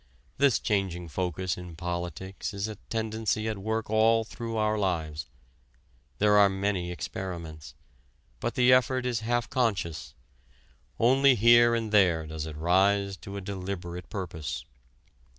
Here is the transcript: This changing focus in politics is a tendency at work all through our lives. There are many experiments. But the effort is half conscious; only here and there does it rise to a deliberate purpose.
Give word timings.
This 0.39 0.57
changing 0.57 1.09
focus 1.09 1.59
in 1.59 1.75
politics 1.75 2.55
is 2.55 2.67
a 2.67 2.77
tendency 2.89 3.47
at 3.47 3.59
work 3.59 3.87
all 3.87 4.23
through 4.23 4.57
our 4.57 4.75
lives. 4.75 5.27
There 6.17 6.39
are 6.39 6.49
many 6.49 6.91
experiments. 6.91 7.75
But 8.39 8.55
the 8.55 8.73
effort 8.73 9.05
is 9.05 9.19
half 9.19 9.47
conscious; 9.47 10.15
only 10.99 11.35
here 11.35 11.75
and 11.75 11.91
there 11.91 12.25
does 12.25 12.47
it 12.47 12.57
rise 12.57 13.15
to 13.17 13.37
a 13.37 13.41
deliberate 13.41 14.09
purpose. 14.09 14.65